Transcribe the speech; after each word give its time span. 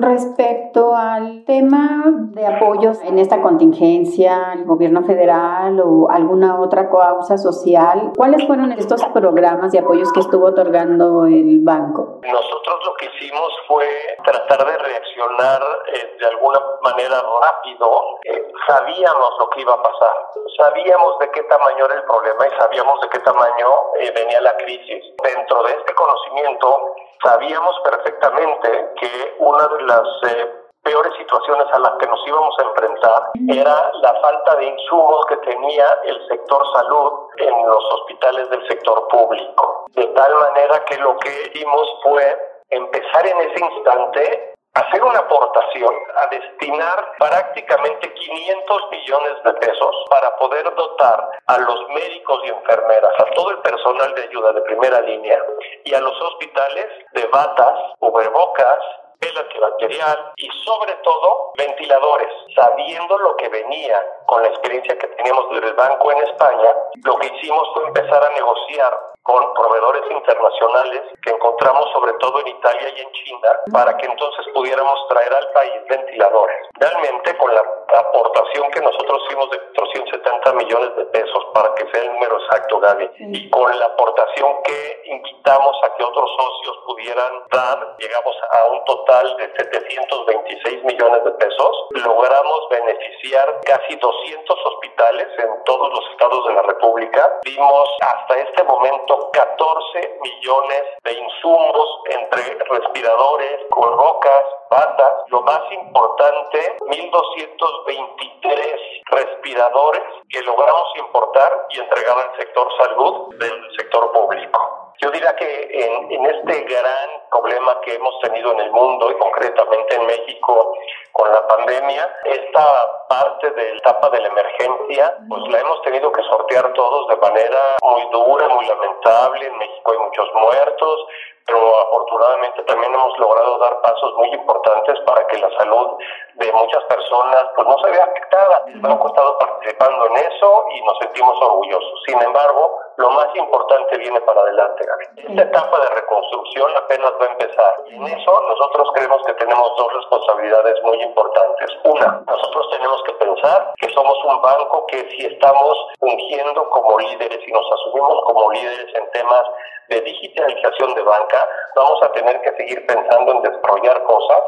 Respecto 0.00 0.94
al 0.94 1.44
tema 1.44 2.04
de 2.06 2.46
apoyos 2.46 3.02
en 3.02 3.18
esta 3.18 3.42
contingencia, 3.42 4.52
el 4.54 4.64
gobierno 4.64 5.02
federal 5.02 5.80
o 5.80 6.08
alguna 6.08 6.60
otra 6.60 6.88
causa 6.88 7.36
social, 7.36 8.12
¿cuáles 8.16 8.46
fueron 8.46 8.70
estos 8.72 9.04
programas 9.06 9.72
de 9.72 9.80
apoyos 9.80 10.12
que 10.12 10.20
estuvo 10.20 10.46
otorgando 10.46 11.26
el 11.26 11.60
banco? 11.64 12.20
Nosotros 12.22 12.76
lo 12.86 12.94
que 12.94 13.06
hicimos 13.06 13.52
fue 13.66 13.86
tratar 14.24 14.64
de 14.66 14.78
reaccionar 14.78 15.62
eh, 15.92 16.16
de 16.20 16.26
alguna 16.26 16.60
manera 16.82 17.20
rápido. 17.42 18.18
Eh, 18.24 18.52
sabíamos 18.68 19.30
lo 19.40 19.50
que 19.50 19.62
iba 19.62 19.72
a 19.72 19.82
pasar, 19.82 20.12
sabíamos 20.56 21.18
de 21.18 21.30
qué 21.32 21.42
tamaño 21.42 21.86
era 21.86 21.94
el 21.94 22.04
problema 22.04 22.46
y 22.46 22.60
sabíamos 22.60 23.00
de 23.00 23.08
qué 23.08 23.18
tamaño 23.20 23.66
eh, 23.98 24.12
venía 24.14 24.40
la 24.42 24.56
crisis. 24.58 25.04
Dentro 25.24 25.62
de 25.64 25.72
este 25.72 25.94
conocimiento, 25.94 26.94
sabíamos 27.22 27.76
perfectamente 27.84 28.92
que 29.00 29.36
una 29.38 29.66
de 29.68 29.82
las 29.82 30.08
eh, 30.28 30.58
peores 30.82 31.12
situaciones 31.18 31.66
a 31.72 31.78
las 31.80 31.92
que 31.98 32.06
nos 32.06 32.26
íbamos 32.26 32.54
a 32.58 32.62
enfrentar 32.62 33.30
era 33.48 33.92
la 34.00 34.14
falta 34.20 34.56
de 34.56 34.66
insumos 34.66 35.26
que 35.26 35.36
tenía 35.38 35.86
el 36.04 36.28
sector 36.28 36.62
salud 36.72 37.12
en 37.36 37.66
los 37.66 37.84
hospitales 37.94 38.48
del 38.50 38.66
sector 38.68 39.06
público. 39.08 39.86
De 39.94 40.06
tal 40.06 40.34
manera 40.34 40.84
que 40.84 40.96
lo 40.98 41.16
que 41.18 41.50
hicimos 41.52 41.94
fue 42.02 42.38
empezar 42.70 43.26
en 43.26 43.38
ese 43.38 43.64
instante 43.64 44.54
hacer 44.74 45.02
una 45.02 45.18
aportación, 45.18 45.94
a 46.16 46.26
destinar 46.28 47.12
prácticamente 47.18 48.12
500 48.12 48.90
millones 48.90 49.42
de 49.44 49.52
pesos 49.54 49.96
para 50.10 50.36
poder 50.36 50.74
dotar 50.74 51.30
a 51.46 51.58
los 51.58 51.88
médicos 51.88 52.40
y 52.44 52.48
enfermeras, 52.48 53.12
a 53.18 53.24
todo 53.34 53.50
el 53.50 53.58
personal 53.58 54.14
de 54.14 54.22
ayuda 54.22 54.52
de 54.52 54.60
primera 54.62 55.00
línea 55.00 55.38
y 55.84 55.94
a 55.94 56.00
los 56.00 56.20
hospitales 56.20 56.86
de 57.12 57.26
batas, 57.26 57.74
cubrebocas, 57.98 58.78
el 59.20 59.36
antibacterial 59.36 60.32
y 60.36 60.48
sobre 60.64 60.94
todo 61.02 61.52
ventiladores. 61.56 62.28
Sabiendo 62.54 63.18
lo 63.18 63.36
que 63.36 63.48
venía 63.48 64.00
con 64.26 64.42
la 64.42 64.48
experiencia 64.48 64.96
que 64.96 65.08
teníamos 65.08 65.50
del 65.50 65.74
banco 65.74 66.12
en 66.12 66.18
España, 66.18 66.74
lo 67.04 67.16
que 67.16 67.26
hicimos 67.26 67.68
fue 67.74 67.86
empezar 67.88 68.22
a 68.22 68.30
negociar 68.30 68.96
con 69.28 69.52
proveedores 69.52 70.04
internacionales 70.10 71.02
que 71.20 71.30
encontramos 71.30 71.84
sobre 71.92 72.14
todo 72.14 72.40
en 72.40 72.48
Italia 72.48 72.88
y 72.96 73.00
en 73.00 73.12
China 73.12 73.48
para 73.70 73.94
que 73.98 74.06
entonces 74.06 74.46
pudiéramos 74.54 75.06
traer 75.08 75.34
al 75.34 75.52
país 75.52 75.84
ventiladores. 75.86 76.56
Realmente 76.80 77.36
con 77.36 77.54
la 77.54 77.60
aportación 77.98 78.70
que 78.70 78.80
nosotros 78.80 79.22
hicimos 79.26 79.50
de 79.50 79.58
470 79.76 80.52
millones 80.54 80.96
de 80.96 81.04
pesos 81.06 81.44
para 81.52 81.74
que 81.74 81.86
sea 81.92 82.04
el 82.04 82.12
número 82.12 82.40
exacto, 82.40 82.80
Gaby, 82.80 83.10
y 83.18 83.50
con 83.50 83.78
la 83.78 83.84
aportación 83.84 84.62
que 84.64 85.02
invitamos 85.04 85.76
a 85.84 85.94
que 85.94 86.04
otros 86.04 86.30
socios 86.30 86.78
pudieran 86.86 87.44
dar, 87.52 87.96
llegamos 87.98 88.36
a 88.50 88.64
un 88.72 88.84
total 88.86 89.36
de 89.36 89.52
726 89.56 90.84
millones 90.84 91.24
de 91.24 91.30
pesos, 91.32 91.86
logramos 91.90 92.68
beneficiar 92.70 93.60
casi 93.66 93.94
200 93.96 94.58
hospitales 94.66 95.28
en 95.38 95.64
todos 95.64 95.90
los 95.92 96.10
estados 96.12 96.46
de 96.46 96.54
la 96.54 96.62
República. 96.62 97.40
Dimos 97.44 97.88
hasta 98.00 98.38
este 98.38 98.62
momento 98.64 99.17
14 99.32 100.18
millones 100.22 100.82
de 101.04 101.12
insumos 101.12 102.00
entre 102.10 102.58
respiradores, 102.64 103.60
rocas, 103.70 104.44
batas, 104.70 105.12
lo 105.28 105.42
más 105.42 105.60
importante, 105.72 106.76
1.223 106.80 108.98
respiradores 109.10 110.02
que 110.28 110.42
logramos 110.42 110.88
importar 110.98 111.66
y 111.70 111.78
entregar 111.80 112.18
al 112.18 112.36
sector 112.36 112.68
salud 112.78 113.34
del 113.36 113.76
sector 113.76 114.12
público. 114.12 114.92
Yo 115.00 115.10
diría 115.10 115.34
que 115.36 115.68
en, 115.72 116.26
este 116.26 116.64
gran 116.64 117.17
problema 117.40 117.80
que 117.80 117.94
hemos 117.94 118.18
tenido 118.20 118.52
en 118.52 118.60
el 118.60 118.70
mundo 118.72 119.10
y 119.10 119.14
concretamente 119.14 119.96
en 119.96 120.06
México 120.06 120.74
con 121.12 121.32
la 121.32 121.46
pandemia, 121.46 122.16
esta 122.24 123.06
parte 123.08 123.50
de 123.50 123.70
la 123.70 123.78
etapa 123.78 124.10
de 124.10 124.20
la 124.20 124.28
emergencia, 124.28 125.16
pues 125.28 125.42
la 125.48 125.60
hemos 125.60 125.82
tenido 125.82 126.12
que 126.12 126.22
sortear 126.22 126.72
todos 126.74 127.08
de 127.08 127.16
manera 127.16 127.58
muy 127.82 128.02
dura, 128.12 128.48
muy 128.48 128.66
lamentable. 128.66 129.46
En 129.46 129.58
México 129.58 129.92
hay 129.92 129.98
muchos 129.98 130.28
muertos, 130.34 131.06
pero 131.46 131.80
afortunadamente 131.80 132.62
también 132.64 132.94
hemos 132.94 133.18
logrado 133.18 133.58
dar 133.58 133.80
pasos 133.80 134.14
muy 134.14 134.28
importantes 134.28 135.00
para 135.06 135.26
que 135.26 135.38
la 135.38 135.50
salud 135.58 135.96
de 136.34 136.52
muchas 136.52 136.84
personas 136.84 137.46
pues 137.56 137.66
no 137.66 137.78
se 137.78 137.90
vea 137.90 138.04
afectada. 138.04 138.64
Hemos 138.66 139.06
estado 139.06 139.38
participando 139.38 140.06
en 140.06 140.16
eso 140.18 140.64
y 140.74 140.82
nos 140.82 140.98
sentimos 140.98 141.40
orgullosos. 141.40 142.02
Sin 142.06 142.22
embargo, 142.22 142.78
lo 142.98 143.10
más 143.10 143.28
importante 143.34 143.96
viene 143.96 144.20
para 144.22 144.40
adelante. 144.40 144.84
Esta 145.16 145.42
etapa 145.42 145.80
de 145.80 145.88
reconstrucción 145.94 146.76
apenas 146.76 147.12
va 147.20 147.26
a 147.26 147.30
empezar. 147.30 147.74
Y 147.86 147.94
en 147.94 148.04
eso 148.06 148.40
nosotros 148.42 148.88
creemos 148.94 149.22
que 149.24 149.34
tenemos 149.34 149.76
dos 149.76 149.92
responsabilidades 149.94 150.82
muy 150.82 151.00
importantes. 151.00 151.70
Una, 151.84 152.22
nosotros 152.26 152.70
tenemos 152.72 153.02
que 153.04 153.12
pensar 153.12 153.72
que 153.76 153.88
somos 153.90 154.18
un 154.24 154.42
banco 154.42 154.84
que 154.88 155.08
si 155.10 155.26
estamos 155.26 155.78
fungiendo 156.00 156.68
como 156.70 156.98
líderes 156.98 157.38
y 157.46 157.52
nos 157.52 157.72
asumimos 157.72 158.20
como 158.24 158.50
líderes 158.50 158.92
en 158.94 159.10
temas 159.12 159.44
de 159.88 160.00
digitalización 160.00 160.94
de 160.94 161.02
banca, 161.02 161.48
vamos 161.76 162.02
a 162.02 162.12
tener 162.12 162.40
que 162.42 162.50
seguir 162.56 162.84
pensando 162.84 163.32
en 163.32 163.42
desarrollar 163.42 164.02
cosas 164.04 164.42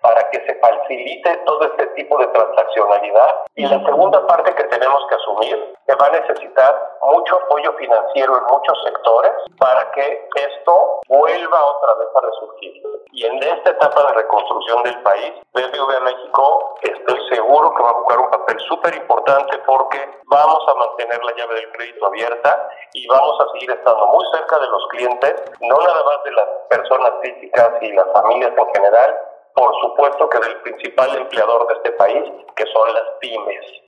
para 0.00 0.28
que 0.30 0.44
se 0.46 0.54
facilite 0.56 1.36
todo 1.46 1.64
este 1.64 1.86
tipo 1.88 2.18
de 2.18 2.26
transaccionalidad. 2.28 3.36
Y 3.54 3.66
la 3.66 3.84
segunda 3.84 4.26
parte 4.26 4.54
que 4.54 4.64
tenemos 4.64 5.06
que 5.08 5.14
asumir, 5.14 5.74
que 5.86 5.94
va 5.94 6.06
a 6.06 6.10
necesitar 6.10 6.98
mucho 7.02 7.36
apoyo 7.36 7.72
financiero 7.74 8.36
en 8.36 8.44
muchos 8.44 8.82
sectores 8.84 9.32
para 9.58 9.90
que 9.92 10.28
esto 10.36 11.00
vuelva 11.08 11.64
otra 11.64 11.94
vez 11.94 12.08
a 12.14 12.20
resurgir. 12.20 12.82
Y 13.12 13.26
en 13.26 13.42
esta 13.42 13.70
etapa 13.70 14.06
de 14.06 14.12
reconstrucción 14.14 14.82
del 14.84 15.02
país, 15.02 15.32
BBVA 15.52 16.00
México 16.00 16.76
estoy 16.82 17.28
seguro 17.28 17.74
que 17.74 17.82
va 17.82 17.90
a 17.90 17.94
jugar 17.94 18.18
un 18.20 18.30
papel 18.30 18.60
súper 18.68 18.94
importante 18.94 19.58
porque 19.66 19.98
vamos 20.26 20.64
a 20.68 20.74
mantener 20.74 21.24
la 21.24 21.32
llave 21.32 21.54
del 21.54 21.72
crédito 21.72 22.06
abierta 22.06 22.68
y 22.92 23.06
vamos 23.08 23.40
a 23.40 23.52
seguir 23.52 23.70
estando 23.70 24.06
muy 24.06 24.24
cerca 24.32 24.58
de 24.58 24.68
los 24.68 24.86
clientes, 24.88 25.34
no 25.60 25.76
nada 25.78 26.04
más 26.04 26.24
de 26.24 26.32
las 26.32 26.46
personas 26.68 27.12
físicas 27.22 27.70
y 27.80 27.92
las 27.92 28.06
familias 28.12 28.52
en 28.56 28.74
general, 28.74 29.18
por 29.58 29.74
supuesto 29.80 30.28
que 30.28 30.38
del 30.38 30.56
principal 30.60 31.16
empleador 31.16 31.66
de 31.66 31.74
este 31.74 31.92
país, 31.92 32.24
que 32.54 32.64
son 32.66 32.94
las 32.94 33.02
pymes. 33.20 33.87